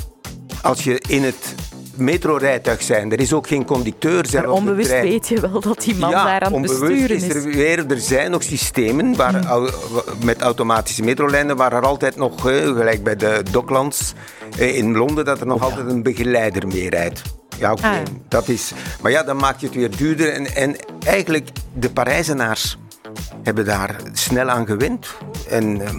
Als 0.61 0.83
je 0.83 1.01
in 1.07 1.23
het 1.23 1.55
metrorijtuig 1.95 2.81
zijn, 2.81 3.11
er 3.11 3.19
is 3.19 3.33
ook 3.33 3.47
geen 3.47 3.65
conducteur. 3.65 4.25
zelf 4.27 4.45
Maar 4.45 4.53
onbewust 4.53 4.87
trein. 4.89 5.03
weet 5.03 5.27
je 5.27 5.39
wel 5.39 5.59
dat 5.59 5.81
die 5.81 5.95
man 5.95 6.09
ja, 6.09 6.23
daar 6.25 6.41
aan 6.41 6.53
het 6.53 6.61
besturen 6.61 7.15
is 7.15 7.23
is. 7.23 7.35
er 7.35 7.41
weer, 7.43 7.85
er 7.91 7.99
zijn 7.99 8.31
nog 8.31 8.43
systemen 8.43 9.15
waar, 9.15 9.45
au- 9.45 9.69
met 10.23 10.41
automatische 10.41 11.03
metrolijnen 11.03 11.55
waar 11.55 11.73
er 11.73 11.81
altijd 11.85 12.15
nog, 12.15 12.49
eh, 12.49 12.55
gelijk 12.55 13.03
bij 13.03 13.15
de 13.15 13.41
Docklands 13.51 14.13
eh, 14.57 14.75
in 14.77 14.95
Londen, 14.97 15.25
dat 15.25 15.39
er 15.39 15.45
nog 15.47 15.61
altijd 15.63 15.87
een 15.89 16.03
begeleider 16.03 16.67
mee 16.67 16.89
rijdt. 16.89 17.21
Ja, 17.59 17.71
oké, 17.71 17.87
Ah, 17.87 17.95
dat 18.27 18.47
is... 18.47 18.71
Maar 19.01 19.11
ja, 19.11 19.23
dan 19.23 19.37
maak 19.37 19.59
je 19.59 19.65
het 19.65 19.75
weer 19.75 19.97
duurder. 19.97 20.33
En, 20.33 20.55
en 20.55 20.75
eigenlijk, 21.05 21.49
de 21.73 21.89
Parijzenaars 21.89 22.77
hebben 23.43 23.65
daar 23.65 23.95
snel 24.13 24.49
aan 24.49 24.65
gewend. 24.65 25.07
En 25.49 25.81
uh, 25.81 25.89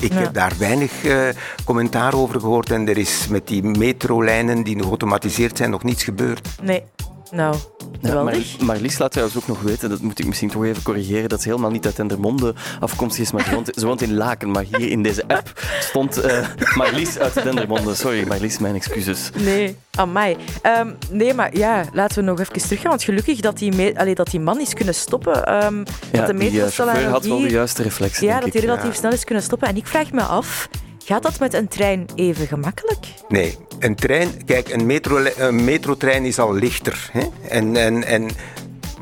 ik 0.00 0.12
heb 0.12 0.34
daar 0.34 0.52
weinig 0.58 1.04
uh, 1.04 1.28
commentaar 1.64 2.14
over 2.14 2.40
gehoord. 2.40 2.70
En 2.70 2.88
er 2.88 2.98
is 2.98 3.26
met 3.28 3.46
die 3.46 3.62
metrolijnen 3.62 4.62
die 4.62 4.82
geautomatiseerd 4.82 5.56
zijn 5.56 5.70
nog 5.70 5.82
niets 5.82 6.04
gebeurd. 6.04 6.48
Nee, 6.62 6.82
nou, 7.30 7.56
ja, 8.00 8.22
maar, 8.22 8.36
Marlies 8.60 8.98
laat 8.98 9.10
trouwens 9.10 9.38
ook 9.38 9.46
nog 9.46 9.60
weten, 9.60 9.88
dat 9.88 10.00
moet 10.00 10.18
ik 10.18 10.26
misschien 10.26 10.50
toch 10.50 10.64
even 10.64 10.82
corrigeren, 10.82 11.28
dat 11.28 11.42
ze 11.42 11.48
helemaal 11.48 11.70
niet 11.70 11.86
uit 11.86 11.96
Dendermonde 11.96 12.54
afkomstig 12.80 13.24
is, 13.24 13.32
maar 13.32 13.44
ze 13.44 13.50
woont, 13.50 13.70
ze 13.74 13.86
woont 13.86 14.02
in 14.02 14.14
Laken. 14.14 14.50
Maar 14.50 14.64
hier 14.76 14.90
in 14.90 15.02
deze 15.02 15.24
app 15.26 15.52
stond 15.80 16.24
uh, 16.24 16.46
Marlies 16.74 17.18
uit 17.18 17.42
Dendermonde. 17.42 17.94
Sorry, 17.94 18.26
Marlies, 18.26 18.58
mijn 18.58 18.74
excuses. 18.74 19.30
Nee, 19.34 19.76
amai. 19.94 20.36
Um, 20.80 20.96
nee, 21.10 21.34
maar 21.34 21.56
ja, 21.56 21.84
laten 21.92 22.18
we 22.18 22.30
nog 22.30 22.40
even 22.40 22.52
teruggaan. 22.52 22.90
Want 22.90 23.02
gelukkig 23.02 23.40
dat 23.40 23.58
die, 23.58 23.98
allee, 23.98 24.14
dat 24.14 24.30
die 24.30 24.40
man 24.40 24.60
is 24.60 24.74
kunnen 24.74 24.94
stoppen. 24.94 25.64
Um, 25.64 25.84
ja, 26.12 26.26
dat 26.26 26.26
de 26.26 26.34
die 26.34 26.52
uh, 26.52 27.10
had 27.10 27.24
wel 27.24 27.40
de 27.40 27.48
juiste 27.48 27.82
reflexen. 27.82 28.26
Ja, 28.26 28.40
dat 28.40 28.52
hij 28.52 28.60
relatief 28.60 28.94
snel 28.94 29.12
is 29.12 29.24
kunnen 29.24 29.44
stoppen. 29.44 29.68
En 29.68 29.76
ik 29.76 29.86
vraag 29.86 30.12
me 30.12 30.22
af, 30.22 30.68
Gaat 31.10 31.22
dat 31.22 31.38
met 31.38 31.54
een 31.54 31.68
trein 31.68 32.06
even 32.14 32.46
gemakkelijk? 32.46 33.06
Nee, 33.28 33.58
een 33.78 33.94
trein, 33.94 34.44
kijk, 34.44 34.68
een, 34.68 34.86
metro, 34.86 35.24
een 35.36 35.64
metrotrein 35.64 36.24
is 36.24 36.38
al 36.38 36.54
lichter. 36.54 37.10
Hè? 37.12 37.22
En, 37.48 37.76
en, 37.76 38.04
en 38.04 38.28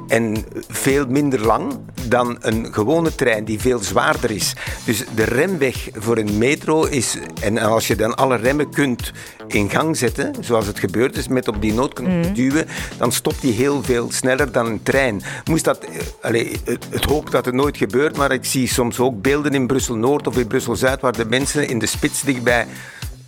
en 0.09 0.45
veel 0.69 1.07
minder 1.09 1.41
lang 1.41 1.73
dan 2.09 2.37
een 2.41 2.75
gewone 2.75 3.15
trein 3.15 3.45
die 3.45 3.61
veel 3.61 3.79
zwaarder 3.79 4.31
is. 4.31 4.55
Dus 4.85 5.05
de 5.15 5.25
remweg 5.25 5.89
voor 5.93 6.17
een 6.17 6.39
metro 6.39 6.85
is, 6.85 7.17
en 7.41 7.59
als 7.59 7.87
je 7.87 7.97
dan 7.97 8.17
alle 8.17 8.37
remmen 8.37 8.71
kunt 8.71 9.13
in 9.47 9.71
gang 9.71 9.97
zetten, 9.97 10.35
zoals 10.41 10.67
het 10.67 10.79
gebeurd 10.79 11.17
is 11.17 11.29
met 11.29 11.49
op 11.49 11.61
die 11.61 11.73
noodknop 11.73 12.11
mm. 12.11 12.35
duwen, 12.35 12.67
dan 12.97 13.13
stopt 13.13 13.41
die 13.41 13.53
heel 13.53 13.83
veel 13.83 14.13
sneller 14.13 14.53
dan 14.53 14.67
een 14.67 14.83
trein. 14.83 15.23
Moest 15.45 15.65
dat, 15.65 15.79
eh, 15.79 15.91
allez, 16.23 16.57
het, 16.65 16.87
het 16.91 17.05
hoop 17.05 17.31
dat 17.31 17.45
het 17.45 17.55
nooit 17.55 17.77
gebeurt, 17.77 18.17
maar 18.17 18.33
ik 18.33 18.45
zie 18.45 18.69
soms 18.69 19.01
ook 19.01 19.23
beelden 19.23 19.53
in 19.53 19.67
Brussel-Noord 19.67 20.27
of 20.27 20.39
in 20.39 20.47
Brussel-Zuid 20.47 21.01
waar 21.01 21.17
de 21.17 21.25
mensen 21.25 21.69
in 21.69 21.79
de 21.79 21.87
spits 21.87 22.23
dichtbij 22.23 22.67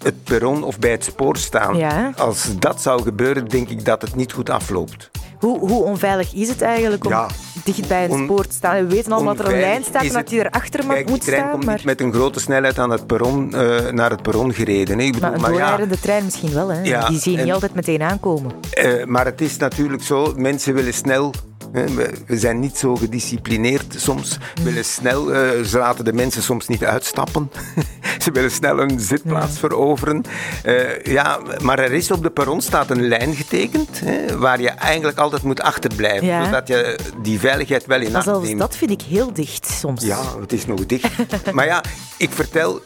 het 0.02 0.24
perron 0.24 0.62
of 0.62 0.78
bij 0.78 0.90
het 0.90 1.04
spoor 1.04 1.36
staan. 1.36 1.76
Ja. 1.76 2.12
Als 2.16 2.58
dat 2.58 2.82
zou 2.82 3.02
gebeuren, 3.02 3.48
denk 3.48 3.68
ik 3.68 3.84
dat 3.84 4.02
het 4.02 4.14
niet 4.14 4.32
goed 4.32 4.50
afloopt. 4.50 5.10
Hoe, 5.40 5.58
hoe 5.58 5.82
onveilig 5.82 6.34
is 6.34 6.48
het 6.48 6.62
eigenlijk 6.62 7.04
om 7.04 7.26
dicht 7.64 7.88
bij 7.88 8.04
een 8.04 8.24
spoor 8.24 8.46
te 8.46 8.54
staan? 8.54 8.76
We 8.76 8.94
weten 8.94 9.12
allemaal 9.12 9.34
dat 9.34 9.46
er 9.46 9.52
een 9.52 9.60
lijn 9.60 9.84
staat 9.84 10.02
en 10.02 10.12
dat 10.12 10.28
die 10.28 10.38
erachter 10.38 10.86
Kijk, 10.86 11.08
moet 11.08 11.22
staan. 11.22 11.34
De 11.34 11.40
trein 11.40 11.50
komt 11.50 11.66
niet 11.66 11.84
met 11.84 12.00
een 12.00 12.12
grote 12.12 12.40
snelheid 12.40 12.78
aan 12.78 12.90
het 12.90 13.06
perron, 13.06 13.52
uh, 13.54 13.90
naar 13.90 14.10
het 14.10 14.22
perron 14.22 14.54
gereden. 14.54 14.98
Hè. 14.98 15.04
Ik 15.04 15.12
bedoel, 15.12 15.30
maar 15.30 15.38
een 15.38 15.44
doorrijdende 15.44 15.94
ja, 15.94 16.00
trein 16.00 16.24
misschien 16.24 16.52
wel. 16.52 16.68
Hè? 16.68 16.82
Ja, 16.82 17.08
die 17.08 17.18
zie 17.18 17.32
je 17.32 17.38
niet 17.38 17.46
en, 17.46 17.54
altijd 17.54 17.74
meteen 17.74 18.02
aankomen. 18.02 18.52
Uh, 18.82 19.04
maar 19.04 19.24
het 19.24 19.40
is 19.40 19.56
natuurlijk 19.56 20.02
zo, 20.02 20.32
mensen 20.36 20.74
willen 20.74 20.94
snel 20.94 21.32
we 21.72 22.38
zijn 22.38 22.60
niet 22.60 22.76
zo 22.76 22.96
gedisciplineerd 22.96 23.94
soms. 23.96 24.38
We 24.54 24.62
willen 24.62 24.84
snel, 24.84 25.30
uh, 25.30 25.64
ze 25.64 25.78
laten 25.78 26.04
de 26.04 26.12
mensen 26.12 26.42
soms 26.42 26.68
niet 26.68 26.84
uitstappen. 26.84 27.50
ze 28.24 28.30
willen 28.32 28.50
snel 28.50 28.80
een 28.80 29.00
zitplaats 29.00 29.58
veroveren. 29.58 30.24
Uh, 30.66 31.02
ja, 31.02 31.38
maar 31.62 31.78
er 31.78 31.92
is 31.92 32.10
op 32.10 32.22
de 32.22 32.30
perron 32.30 32.60
staat 32.60 32.90
een 32.90 33.08
lijn 33.08 33.34
getekend 33.34 34.00
hè, 34.04 34.38
waar 34.38 34.60
je 34.60 34.68
eigenlijk 34.68 35.18
altijd 35.18 35.42
moet 35.42 35.60
achterblijven. 35.60 36.26
Ja. 36.26 36.44
Zodat 36.44 36.68
je 36.68 36.98
die 37.22 37.38
veiligheid 37.38 37.86
wel 37.86 38.00
in 38.00 38.16
acht 38.16 38.42
neemt. 38.42 38.58
Dat 38.58 38.76
vind 38.76 38.90
ik 38.90 39.02
heel 39.02 39.32
dicht 39.32 39.66
soms. 39.66 40.04
Ja, 40.04 40.20
het 40.40 40.52
is 40.52 40.66
nog 40.66 40.86
dicht. 40.86 41.10
maar 41.54 41.66
ja, 41.66 41.84
ik 42.16 42.30
vertel, 42.30 42.80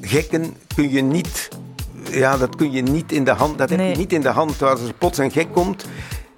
gekken 0.00 0.56
kun 0.74 0.90
je 0.90 1.02
niet... 1.02 1.48
Ja, 2.10 2.36
dat 2.36 2.56
kun 2.56 2.72
je 2.72 2.82
niet 2.82 3.12
in 3.12 3.24
de 3.24 3.30
hand. 3.30 3.58
Dat 3.58 3.68
nee. 3.68 3.78
heb 3.78 3.90
je 3.90 3.96
niet 3.96 4.12
in 4.12 4.20
de 4.20 4.28
hand. 4.28 4.62
Als 4.62 4.80
er 4.80 4.92
plots 4.98 5.18
een 5.18 5.30
gek 5.30 5.52
komt, 5.52 5.84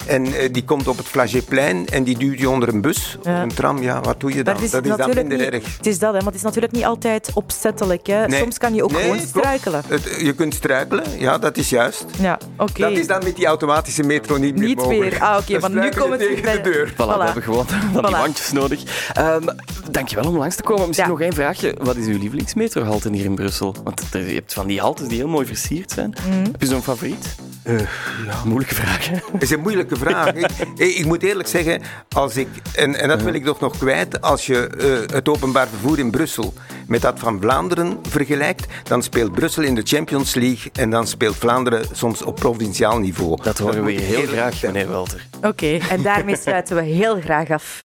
en 0.06 0.26
uh, 0.26 0.52
die 0.52 0.64
komt 0.64 0.88
op 0.88 0.97
het 0.97 1.06
Flagéplein 1.06 1.88
en 1.88 2.04
die 2.04 2.18
duwt 2.18 2.38
je 2.38 2.50
onder 2.50 2.68
een 2.68 2.80
bus, 2.80 3.18
ja. 3.23 3.42
een 3.42 3.54
tram. 3.54 3.82
Ja, 3.82 4.00
wat 4.00 4.21
doe 4.21 4.35
je 4.35 4.42
dan? 4.42 4.62
Is 4.62 4.71
dat 4.71 4.87
is 4.87 4.97
dan 4.97 5.14
minder 5.14 5.38
niet, 5.38 5.47
erg. 5.47 5.76
Het 5.76 5.87
is 5.87 5.99
dat, 5.99 6.12
hè, 6.12 6.18
maar 6.18 6.26
het 6.26 6.35
is 6.35 6.42
natuurlijk 6.42 6.73
niet 6.73 6.85
altijd 6.85 7.30
opzettelijk. 7.35 8.06
Hè. 8.06 8.26
Nee. 8.26 8.40
Soms 8.40 8.59
kan 8.59 8.75
je 8.75 8.85
ook 8.85 8.92
nee, 8.92 9.02
gewoon 9.02 9.18
struikelen. 9.18 9.82
Het, 9.87 10.16
je 10.21 10.32
kunt 10.32 10.54
struikelen, 10.54 11.04
ja, 11.18 11.38
dat 11.38 11.56
is 11.56 11.68
juist. 11.68 12.04
Ja, 12.21 12.38
oké. 12.56 12.80
Dat 12.80 12.90
is 12.90 13.06
dan 13.06 13.25
met 13.25 13.37
die 13.37 13.47
automatische 13.47 14.02
metro 14.02 14.37
niet 14.37 14.56
meer 14.56 14.68
Niet 14.68 14.76
mogelijk. 14.76 15.11
meer. 15.11 15.21
Ah, 15.21 15.38
oké, 15.40 15.59
want 15.59 15.75
nu 15.75 15.88
komen 15.88 16.18
we 16.18 16.26
tegen 16.26 16.52
de 16.52 16.71
deur. 16.71 16.92
Voilà, 16.92 16.94
voilà. 16.94 17.18
we 17.18 17.25
hebben 17.25 17.42
gewoon 17.42 17.66
van 17.92 18.02
die 18.02 18.16
wandjes 18.16 18.52
nodig. 18.52 18.82
Um, 19.18 19.44
dankjewel 19.90 20.26
om 20.28 20.37
langs 20.37 20.56
te 20.56 20.62
komen. 20.62 20.87
Misschien 20.87 21.09
ja. 21.09 21.12
nog 21.12 21.23
één 21.23 21.32
vraagje. 21.32 21.75
Wat 21.80 21.97
is 21.97 22.06
uw 22.06 22.18
lievelingsmetrohalte 22.18 23.11
hier 23.12 23.25
in 23.25 23.35
Brussel? 23.35 23.75
Want 23.85 24.02
je 24.11 24.18
hebt 24.18 24.52
van 24.52 24.66
die 24.66 24.80
haltes 24.80 25.09
die 25.09 25.16
heel 25.16 25.28
mooi 25.28 25.47
versierd 25.47 25.90
zijn. 25.90 26.14
Mm. 26.30 26.42
Heb 26.42 26.61
je 26.61 26.66
zo'n 26.66 26.82
favoriet? 26.82 27.35
Uh, 27.64 27.81
ja. 28.26 28.45
Moeilijke 28.45 28.75
vraag, 28.75 29.09
hè? 29.09 29.16
Dat 29.33 29.42
is 29.42 29.50
een 29.50 29.61
moeilijke 29.61 29.97
vraag. 29.97 30.33
Ik 30.76 31.04
moet 31.04 31.23
eerlijk 31.23 31.49
zeggen, 31.49 31.83
als 32.09 32.37
ik, 32.37 32.49
en, 32.75 32.95
en 32.95 33.09
dat 33.09 33.23
wil 33.23 33.35
ik 33.35 33.45
toch 33.45 33.61
nog 33.61 33.78
kwijt, 33.78 34.21
als 34.21 34.47
je 34.47 34.71
uh, 34.76 35.14
het 35.14 35.28
openbaar 35.28 35.69
vervoer 35.69 35.99
in 35.99 36.11
Brussel 36.11 36.54
met 36.87 37.02
dat 37.02 37.19
van 37.19 37.40
Vlaanderen 37.40 37.99
vergelijkt, 38.09 38.66
dan 38.83 39.02
speelt 39.02 39.33
Brussel 39.33 39.62
in 39.62 39.75
de 39.75 39.83
Champions 39.85 40.35
League 40.35 40.73
en 40.73 40.90
dan 40.90 41.07
speelt 41.07 41.37
Vlaanderen 41.37 41.85
soms 41.92 42.23
op 42.23 42.37
provinciaal 42.37 42.99
niveau. 42.99 43.42
Dat 43.42 43.59
horen 43.59 43.76
dat 43.76 43.85
we 43.85 43.92
heel 43.92 44.26
graag, 44.26 44.62
meneer 44.62 44.88
Walter. 44.88 45.26
Oké, 45.37 45.47
okay, 45.47 45.81
en 45.90 46.02
daarmee 46.02 46.37
sluiten 46.37 46.76
we 46.76 46.83
heel 46.83 47.21
graag 47.21 47.50
af. 47.50 47.83